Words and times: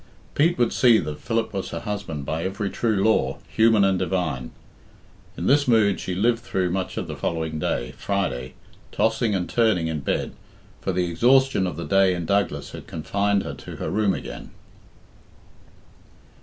Pete 0.33 0.57
would 0.57 0.73
see 0.73 0.97
that 0.97 1.19
Philip 1.21 1.53
was 1.53 1.69
her 1.69 1.81
husband 1.81 2.25
by 2.25 2.43
every 2.43 2.71
true 2.71 3.03
law, 3.03 3.37
human 3.47 3.83
and 3.83 3.99
divine. 3.99 4.49
In 5.37 5.45
this 5.45 5.67
mood 5.67 5.99
she 5.99 6.15
lived 6.15 6.39
through 6.39 6.71
much 6.71 6.97
of 6.97 7.05
the 7.05 7.15
following 7.15 7.59
day, 7.59 7.93
Friday, 7.95 8.55
tossing 8.91 9.35
and 9.35 9.47
turning 9.47 9.85
in 9.85 9.99
bed, 9.99 10.33
for 10.81 10.91
the 10.91 11.05
exhaustion 11.07 11.67
of 11.67 11.75
the 11.77 11.85
day 11.85 12.15
in 12.15 12.25
Douglas 12.25 12.71
had 12.71 12.87
confined 12.87 13.43
her 13.43 13.53
to 13.53 13.75
her 13.75 13.91
room 13.91 14.15
again. 14.15 14.49